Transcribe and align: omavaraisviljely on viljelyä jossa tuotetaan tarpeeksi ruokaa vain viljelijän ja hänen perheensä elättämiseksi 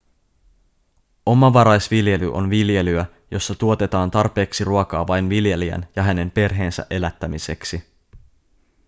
omavaraisviljely 1.25 2.33
on 2.33 2.49
viljelyä 2.49 3.05
jossa 3.31 3.55
tuotetaan 3.55 4.11
tarpeeksi 4.11 4.63
ruokaa 4.63 5.07
vain 5.07 5.29
viljelijän 5.29 5.87
ja 5.95 6.03
hänen 6.03 6.31
perheensä 6.31 6.85
elättämiseksi 6.89 7.83